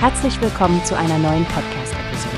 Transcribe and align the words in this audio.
Herzlich 0.00 0.40
willkommen 0.40 0.84
zu 0.84 0.96
einer 0.96 1.18
neuen 1.18 1.44
Podcast-Episode. 1.46 2.36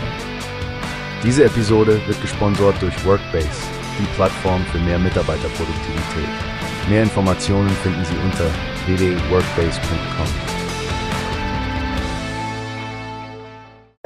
Diese 1.22 1.44
Episode 1.44 2.00
wird 2.06 2.18
gesponsert 2.22 2.80
durch 2.80 3.04
Workbase, 3.04 3.50
die 3.98 4.06
Plattform 4.14 4.64
für 4.72 4.78
mehr 4.78 4.98
Mitarbeiterproduktivität. 4.98 6.28
Mehr 6.88 7.02
Informationen 7.02 7.68
finden 7.68 8.02
Sie 8.06 8.16
unter 8.24 8.46
www.workbase.com. 8.86 10.26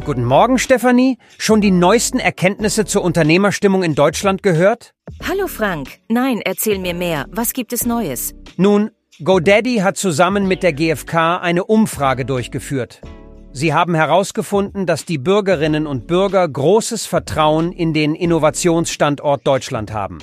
Guten 0.04 0.24
Morgen, 0.24 0.58
Stefanie. 0.58 1.18
Schon 1.38 1.60
die 1.60 1.70
neuesten 1.70 2.18
Erkenntnisse 2.18 2.86
zur 2.86 3.04
Unternehmerstimmung 3.04 3.84
in 3.84 3.94
Deutschland 3.94 4.42
gehört? 4.42 4.94
Hallo 5.28 5.46
Frank. 5.46 6.00
Nein, 6.08 6.40
erzähl 6.44 6.80
mir 6.80 6.94
mehr. 6.94 7.26
Was 7.30 7.52
gibt 7.52 7.72
es 7.72 7.86
Neues? 7.86 8.34
Nun, 8.56 8.90
GoDaddy 9.22 9.76
hat 9.76 9.96
zusammen 9.96 10.48
mit 10.48 10.64
der 10.64 10.72
GfK 10.72 11.36
eine 11.40 11.62
Umfrage 11.62 12.24
durchgeführt. 12.24 13.00
Sie 13.56 13.72
haben 13.72 13.94
herausgefunden, 13.94 14.84
dass 14.84 15.04
die 15.04 15.16
Bürgerinnen 15.16 15.86
und 15.86 16.08
Bürger 16.08 16.46
großes 16.48 17.06
Vertrauen 17.06 17.70
in 17.70 17.94
den 17.94 18.16
Innovationsstandort 18.16 19.46
Deutschland 19.46 19.92
haben. 19.92 20.18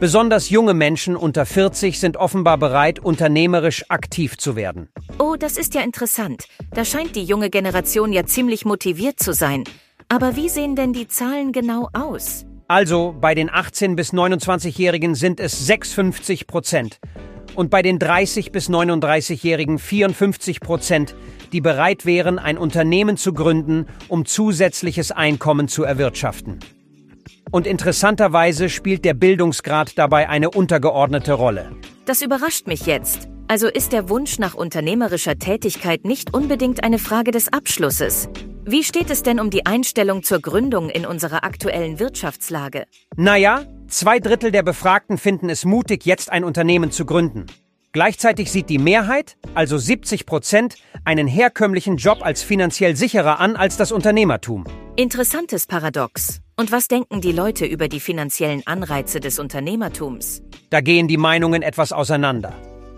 Besonders 0.00 0.48
junge 0.48 0.72
Menschen 0.72 1.16
unter 1.16 1.44
40 1.44 2.00
sind 2.00 2.16
offenbar 2.16 2.56
bereit, 2.56 2.98
unternehmerisch 2.98 3.84
aktiv 3.90 4.38
zu 4.38 4.56
werden. 4.56 4.88
Oh, 5.18 5.36
das 5.38 5.58
ist 5.58 5.74
ja 5.74 5.82
interessant. 5.82 6.46
Da 6.70 6.86
scheint 6.86 7.14
die 7.14 7.24
junge 7.24 7.50
Generation 7.50 8.10
ja 8.10 8.24
ziemlich 8.24 8.64
motiviert 8.64 9.20
zu 9.20 9.34
sein. 9.34 9.64
Aber 10.08 10.34
wie 10.34 10.48
sehen 10.48 10.76
denn 10.76 10.94
die 10.94 11.08
Zahlen 11.08 11.52
genau 11.52 11.90
aus? 11.92 12.46
Also 12.68 13.14
bei 13.20 13.34
den 13.34 13.50
18 13.50 13.96
bis 13.96 14.14
29-Jährigen 14.14 15.14
sind 15.14 15.40
es 15.40 15.66
56 15.66 16.46
Prozent 16.46 17.00
und 17.56 17.70
bei 17.70 17.82
den 17.82 17.98
30 17.98 18.52
bis 18.52 18.68
39-Jährigen 18.68 19.78
54 19.78 20.60
Prozent, 20.60 21.14
die 21.52 21.60
bereit 21.60 22.06
wären, 22.06 22.38
ein 22.38 22.58
Unternehmen 22.58 23.16
zu 23.16 23.32
gründen, 23.32 23.86
um 24.08 24.24
zusätzliches 24.24 25.10
Einkommen 25.10 25.68
zu 25.68 25.82
erwirtschaften. 25.82 26.60
Und 27.50 27.66
interessanterweise 27.66 28.68
spielt 28.68 29.04
der 29.04 29.14
Bildungsgrad 29.14 29.96
dabei 29.96 30.28
eine 30.28 30.50
untergeordnete 30.50 31.32
Rolle. 31.32 31.72
Das 32.04 32.22
überrascht 32.22 32.66
mich 32.66 32.86
jetzt. 32.86 33.28
Also 33.48 33.68
ist 33.68 33.92
der 33.92 34.08
Wunsch 34.08 34.38
nach 34.38 34.54
unternehmerischer 34.54 35.38
Tätigkeit 35.38 36.04
nicht 36.04 36.34
unbedingt 36.34 36.82
eine 36.82 36.98
Frage 36.98 37.30
des 37.30 37.52
Abschlusses. 37.52 38.28
Wie 38.64 38.82
steht 38.82 39.10
es 39.10 39.22
denn 39.22 39.38
um 39.38 39.50
die 39.50 39.64
Einstellung 39.64 40.24
zur 40.24 40.40
Gründung 40.40 40.90
in 40.90 41.06
unserer 41.06 41.44
aktuellen 41.44 42.00
Wirtschaftslage? 42.00 42.86
Naja, 43.16 43.62
zwei 43.88 44.18
Drittel 44.18 44.52
der 44.52 44.62
Befragten 44.62 45.18
finden 45.18 45.50
es 45.50 45.64
mutig, 45.64 46.04
jetzt 46.04 46.30
ein 46.30 46.44
Unternehmen 46.44 46.90
zu 46.90 47.04
gründen. 47.04 47.46
Gleichzeitig 47.92 48.52
sieht 48.52 48.68
die 48.68 48.78
Mehrheit, 48.78 49.38
also 49.54 49.78
70 49.78 50.26
Prozent, 50.26 50.74
einen 51.04 51.26
herkömmlichen 51.26 51.96
Job 51.96 52.18
als 52.20 52.42
finanziell 52.42 52.94
sicherer 52.94 53.40
an 53.40 53.56
als 53.56 53.78
das 53.78 53.90
Unternehmertum. 53.90 54.64
Interessantes 54.96 55.66
Paradox. 55.66 56.40
Und 56.56 56.72
was 56.72 56.88
denken 56.88 57.20
die 57.20 57.32
Leute 57.32 57.64
über 57.64 57.88
die 57.88 58.00
finanziellen 58.00 58.66
Anreize 58.66 59.20
des 59.20 59.38
Unternehmertums? 59.38 60.42
Da 60.68 60.80
gehen 60.80 61.08
die 61.08 61.16
Meinungen 61.16 61.62
etwas 61.62 61.92
auseinander. 61.92 62.54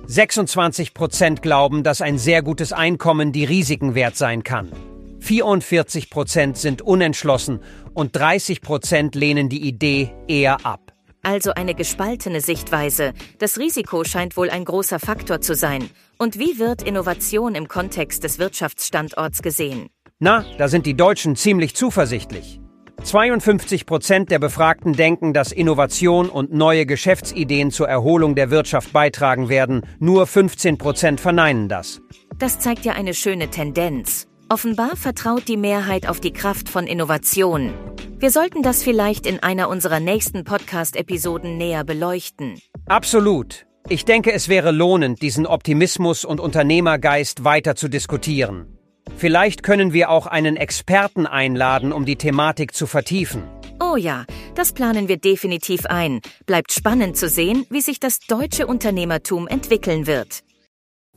26 0.06 0.95
Prozent 0.95 1.42
glauben, 1.42 1.83
dass 1.83 2.00
ein 2.00 2.19
sehr 2.19 2.42
gutes 2.42 2.73
Einkommen 2.73 3.30
die 3.30 3.45
Risiken 3.45 3.95
wert 3.95 4.17
sein 4.17 4.42
kann. 4.42 4.73
44 5.20 6.11
Prozent 6.11 6.56
sind 6.56 6.83
unentschlossen 6.83 7.61
und 7.94 8.14
30 8.14 8.61
Prozent 8.61 9.14
lehnen 9.14 9.48
die 9.48 9.66
Idee 9.66 10.12
eher 10.27 10.64
ab. 10.64 10.92
Also 11.22 11.52
eine 11.52 11.74
gespaltene 11.74 12.41
Sichtweise. 12.41 13.12
Das 13.39 13.58
Risiko 13.58 14.05
scheint 14.05 14.36
wohl 14.36 14.50
ein 14.50 14.64
großer 14.64 14.98
Faktor 14.98 15.41
zu 15.41 15.55
sein. 15.55 15.91
Und 16.16 16.39
wie 16.39 16.58
wird 16.58 16.83
Innovation 16.83 17.55
im 17.55 17.69
Kontext 17.69 18.24
des 18.24 18.39
Wirtschaftsstandorts 18.39 19.42
gesehen? 19.42 19.89
Na, 20.20 20.44
da 20.58 20.69
sind 20.69 20.86
die 20.86 20.94
Deutschen 20.94 21.36
ziemlich 21.36 21.74
zuversichtlich. 21.77 22.61
52 23.02 23.86
Prozent 23.86 24.30
der 24.30 24.40
Befragten 24.40 24.92
denken, 24.92 25.33
dass 25.33 25.52
Innovation 25.52 26.29
und 26.29 26.52
neue 26.52 26.86
Geschäftsideen 26.86 27.70
zur 27.70 27.89
Erholung 27.89 28.35
der 28.35 28.50
Wirtschaft 28.50 28.92
beitragen 28.92 29.48
werden. 29.48 29.83
Nur 30.00 30.27
15 30.27 30.79
Prozent 30.79 31.20
verneinen 31.20 31.68
das. 31.68 32.00
Das 32.39 32.58
zeigt 32.58 32.85
ja 32.85 32.95
eine 32.95 33.14
schöne 33.14 33.48
Tendenz. 33.48 34.27
Offenbar 34.51 34.97
vertraut 34.97 35.47
die 35.47 35.59
Mehrheit 35.59 36.09
auf 36.09 36.20
die 36.20 36.33
Kraft 36.33 36.70
von 36.70 36.86
Innovation. 36.86 37.75
Wir 38.19 38.31
sollten 38.31 38.63
das 38.63 38.83
vielleicht 38.83 39.27
in 39.27 39.42
einer 39.42 39.69
unserer 39.69 40.01
nächsten 40.01 40.45
Podcast-Episoden 40.45 41.59
näher 41.59 41.85
beleuchten. 41.85 42.59
Absolut. 42.86 43.67
Ich 43.91 44.07
denke, 44.07 44.33
es 44.33 44.48
wäre 44.48 44.70
lohnend, 44.70 45.20
diesen 45.20 45.47
Optimismus 45.47 46.25
und 46.25 46.41
Unternehmergeist 46.41 47.45
weiter 47.45 47.77
zu 47.77 47.89
diskutieren. 47.89 48.79
Vielleicht 49.19 49.63
können 49.63 49.92
wir 49.92 50.09
auch 50.09 50.27
einen 50.27 50.57
Experten 50.57 51.27
einladen, 51.27 51.92
um 51.92 52.07
die 52.07 52.17
Thematik 52.17 52.75
zu 52.75 52.86
vertiefen. 52.86 53.42
Oh 53.80 53.97
ja, 53.97 54.25
das 54.55 54.73
planen 54.73 55.09
wir 55.09 55.19
definitiv 55.19 55.85
ein. 55.85 56.20
Bleibt 56.47 56.73
spannend 56.73 57.19
zu 57.19 57.29
sehen, 57.29 57.67
wie 57.69 57.83
sich 57.83 58.01
das 58.01 58.20
deutsche 58.20 58.67
Unternehmertum 58.67 59.47
entwickeln 59.47 60.07
wird. 60.07 60.42